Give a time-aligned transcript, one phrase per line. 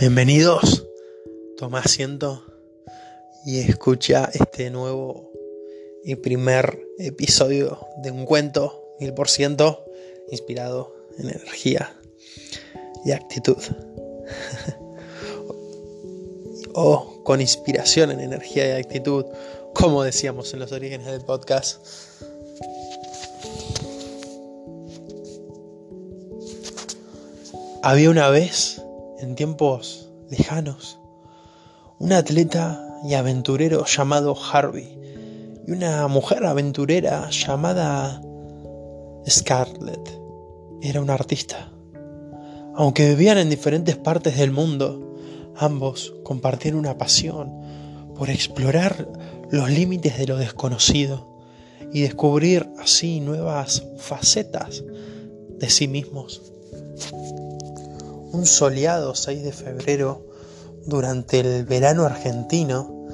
[0.00, 0.86] Bienvenidos,
[1.58, 2.42] toma asiento
[3.44, 5.30] y escucha este nuevo
[6.02, 9.84] y primer episodio de un cuento mil por ciento
[10.30, 11.94] inspirado en energía
[13.04, 13.58] y actitud.
[16.72, 19.26] o con inspiración en energía y actitud,
[19.74, 21.84] como decíamos en los orígenes del podcast.
[27.82, 28.79] Había una vez
[29.20, 30.98] en tiempos lejanos,
[31.98, 34.98] un atleta y aventurero llamado Harvey
[35.66, 38.22] y una mujer aventurera llamada
[39.28, 40.18] Scarlett.
[40.80, 41.70] Era un artista.
[42.74, 45.16] Aunque vivían en diferentes partes del mundo,
[45.56, 47.52] ambos compartían una pasión
[48.16, 49.08] por explorar
[49.50, 51.28] los límites de lo desconocido
[51.92, 54.82] y descubrir así nuevas facetas
[55.58, 56.50] de sí mismos
[58.32, 60.22] un soleado 6 de febrero,
[60.86, 63.06] durante el verano argentino,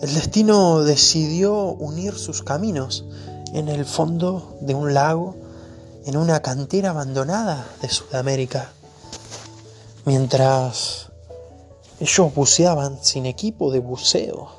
[0.00, 3.04] el destino decidió unir sus caminos
[3.52, 5.34] en el fondo de un lago,
[6.04, 8.70] en una cantera abandonada de Sudamérica.
[10.04, 11.08] Mientras
[12.00, 14.50] ellos buceaban sin equipo de buceo,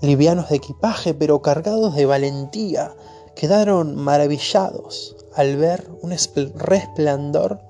[0.00, 2.94] livianos de equipaje pero cargados de valentía,
[3.34, 6.14] quedaron maravillados al ver un
[6.54, 7.60] resplandor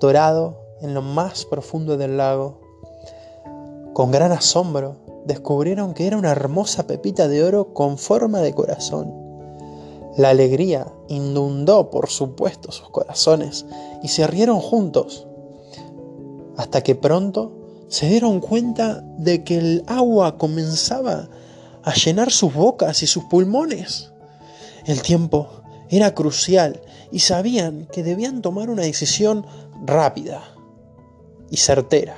[0.00, 2.60] dorado en lo más profundo del lago.
[3.92, 9.14] Con gran asombro descubrieron que era una hermosa pepita de oro con forma de corazón.
[10.16, 13.66] La alegría inundó, por supuesto, sus corazones
[14.02, 15.26] y se rieron juntos,
[16.56, 17.52] hasta que pronto
[17.88, 21.28] se dieron cuenta de que el agua comenzaba
[21.82, 24.12] a llenar sus bocas y sus pulmones.
[24.84, 25.48] El tiempo
[25.88, 29.44] era crucial y sabían que debían tomar una decisión
[29.80, 30.42] rápida
[31.50, 32.16] y certera.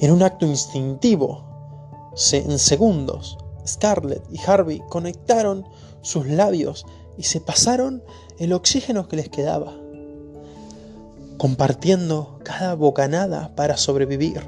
[0.00, 1.44] En un acto instintivo,
[2.32, 5.64] en segundos, Scarlett y Harvey conectaron
[6.00, 6.84] sus labios
[7.16, 8.02] y se pasaron
[8.38, 9.74] el oxígeno que les quedaba,
[11.38, 14.42] compartiendo cada bocanada para sobrevivir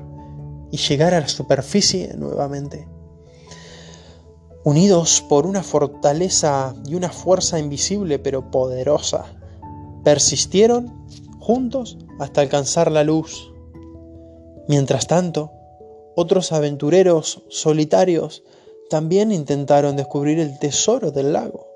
[0.71, 2.89] y llegar a la superficie nuevamente.
[4.65, 9.27] Unidos por una fortaleza y una fuerza invisible pero poderosa,
[10.03, 11.07] persistieron
[11.45, 13.53] juntos hasta alcanzar la luz.
[14.67, 15.53] Mientras tanto,
[16.17, 18.43] otros aventureros solitarios
[18.89, 21.69] también intentaron descubrir el tesoro del lago,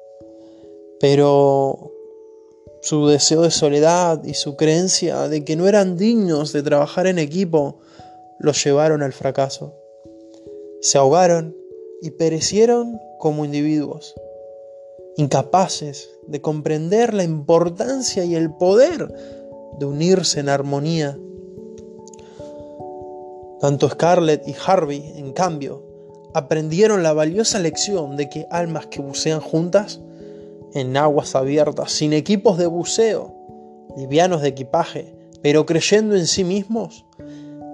[1.00, 1.92] pero
[2.80, 7.18] su deseo de soledad y su creencia de que no eran dignos de trabajar en
[7.18, 7.78] equipo
[8.38, 9.74] los llevaron al fracaso.
[10.80, 11.54] Se ahogaron
[12.00, 14.14] y perecieron como individuos,
[15.16, 19.12] incapaces de comprender la importancia y el poder
[19.78, 21.18] de unirse en armonía.
[23.60, 25.84] Tanto Scarlett y Harvey, en cambio,
[26.34, 30.00] aprendieron la valiosa lección de que almas que bucean juntas,
[30.74, 33.34] en aguas abiertas, sin equipos de buceo,
[33.96, 37.06] livianos de equipaje, pero creyendo en sí mismos,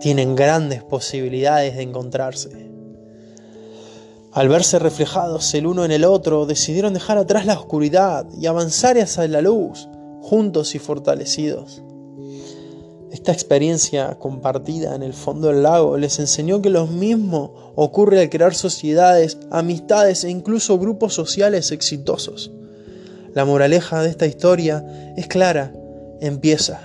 [0.00, 2.70] tienen grandes posibilidades de encontrarse.
[4.32, 8.98] Al verse reflejados el uno en el otro, decidieron dejar atrás la oscuridad y avanzar
[8.98, 9.88] hacia la luz,
[10.22, 11.82] juntos y fortalecidos.
[13.14, 18.28] Esta experiencia compartida en el fondo del lago les enseñó que lo mismo ocurre al
[18.28, 22.50] crear sociedades, amistades e incluso grupos sociales exitosos.
[23.32, 24.84] La moraleja de esta historia
[25.16, 25.72] es clara.
[26.20, 26.80] Empieza.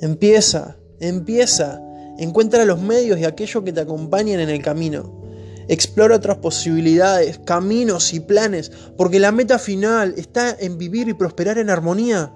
[0.00, 0.76] Empieza.
[0.98, 1.80] Empieza.
[2.18, 5.22] Encuentra los medios y aquello que te acompañen en el camino.
[5.68, 11.58] Explora otras posibilidades, caminos y planes, porque la meta final está en vivir y prosperar
[11.58, 12.32] en armonía.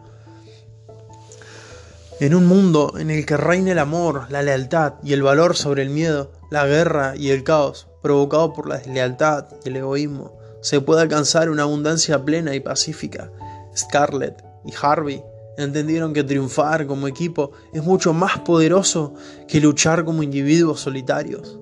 [2.19, 5.83] En un mundo en el que reina el amor, la lealtad y el valor sobre
[5.83, 10.33] el miedo, la guerra y el caos provocado por la deslealtad y el egoísmo,
[10.63, 13.31] se puede alcanzar una abundancia plena y pacífica.
[13.77, 15.23] Scarlett y Harvey
[15.59, 19.13] entendieron que triunfar como equipo es mucho más poderoso
[19.47, 21.61] que luchar como individuos solitarios.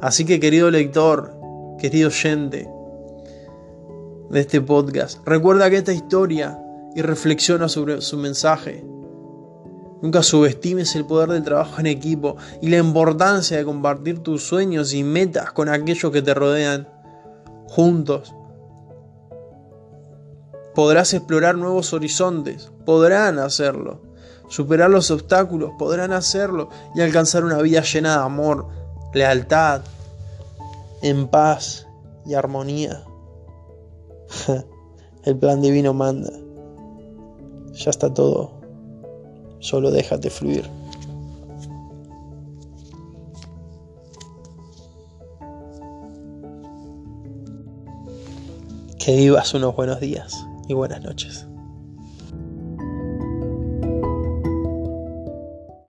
[0.00, 1.34] Así que querido lector,
[1.80, 2.68] querido oyente
[4.30, 6.62] de este podcast, recuerda que esta historia
[6.94, 8.84] y reflexiona sobre su mensaje
[10.02, 14.94] Nunca subestimes el poder del trabajo en equipo y la importancia de compartir tus sueños
[14.94, 16.88] y metas con aquellos que te rodean.
[17.68, 18.34] Juntos
[20.74, 24.00] podrás explorar nuevos horizontes, podrán hacerlo.
[24.48, 28.66] Superar los obstáculos, podrán hacerlo y alcanzar una vida llena de amor,
[29.14, 29.82] lealtad,
[31.02, 31.86] en paz
[32.26, 33.04] y armonía.
[35.24, 36.32] El plan divino manda.
[37.72, 38.59] Ya está todo
[39.60, 40.64] Solo déjate fluir.
[48.98, 51.46] Que vivas unos buenos días y buenas noches.